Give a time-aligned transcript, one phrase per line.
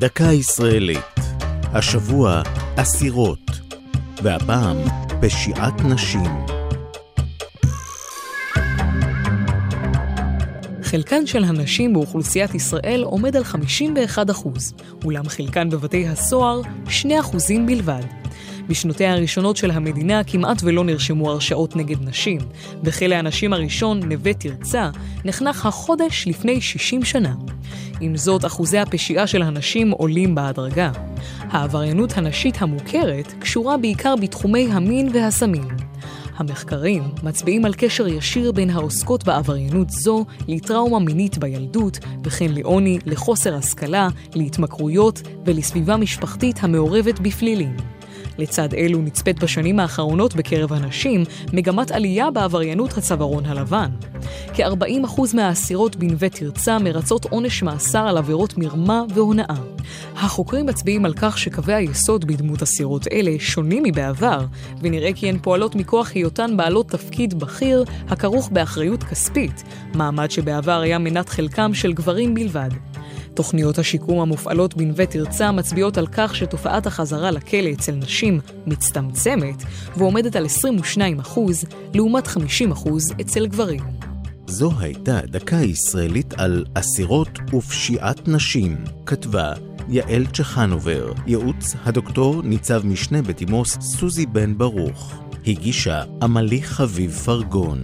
[0.00, 1.20] דקה ישראלית.
[1.62, 2.42] השבוע
[2.76, 3.50] אסירות,
[4.22, 4.76] והפעם
[5.20, 6.30] פשיעת נשים.
[10.82, 14.26] חלקן של הנשים באוכלוסיית ישראל עומד על 51
[15.04, 18.02] אולם חלקן בבתי הסוהר 2 בלבד.
[18.68, 22.40] בשנותיה הראשונות של המדינה כמעט ולא נרשמו הרשעות נגד נשים.
[22.82, 24.90] בכלא הנשים הראשון, נווה תרצה,
[25.24, 27.34] נחנך החודש לפני 60 שנה.
[28.00, 30.90] עם זאת, אחוזי הפשיעה של הנשים עולים בהדרגה.
[31.40, 35.68] העבריינות הנשית המוכרת קשורה בעיקר בתחומי המין והסמים.
[36.36, 43.54] המחקרים מצביעים על קשר ישיר בין העוסקות בעבריינות זו לטראומה מינית בילדות, וכן לעוני, לחוסר
[43.54, 47.76] השכלה, להתמכרויות ולסביבה משפחתית המעורבת בפלילים.
[48.38, 53.90] לצד אלו נצפית בשנים האחרונות בקרב הנשים מגמת עלייה בעבריינות הצווארון הלבן.
[54.54, 59.54] כ-40% מהאסירות בנווה תרצה מרצות עונש מאסר על עבירות מרמה והונאה.
[60.16, 64.46] החוקרים מצביעים על כך שקווי היסוד בדמות אסירות אלה שונים מבעבר,
[64.80, 69.62] ונראה כי הן פועלות מכוח היותן בעלות תפקיד בכיר הכרוך באחריות כספית,
[69.94, 72.70] מעמד שבעבר היה מנת חלקם של גברים בלבד.
[73.34, 79.62] תוכניות השיקום המופעלות בנווה תרצה מצביעות על כך שתופעת החזרה לכלא אצל נשים מצטמצמת
[79.96, 80.46] ועומדת על
[81.26, 81.38] 22%
[81.94, 82.38] לעומת 50%
[83.20, 83.80] אצל גברים.
[84.46, 88.76] זו הייתה דקה ישראלית על אסירות ופשיעת נשים.
[89.06, 89.52] כתבה
[89.88, 95.14] יעל צ'חנובר, ייעוץ הדוקטור ניצב משנה בדימוס סוזי בן ברוך.
[95.46, 97.82] הגישה עמלי חביב פרגון.